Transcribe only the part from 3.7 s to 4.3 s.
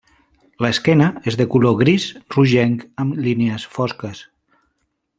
fosques.